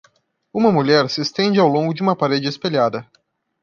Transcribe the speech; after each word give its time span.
Uma 0.51 0.71
mulher 0.71 1.07
se 1.11 1.21
estende 1.21 1.59
ao 1.59 1.67
longo 1.67 1.93
de 1.93 2.01
uma 2.01 2.15
parede 2.15 2.47
espelhada. 2.47 3.07